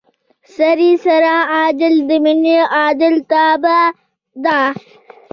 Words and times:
سړي 0.55 0.91
سر 1.03 1.23
عاید 1.53 1.81
د 2.09 2.11
ملي 2.25 2.57
عاید 2.73 3.01
تابع 3.31 3.81
ده. 4.43 4.59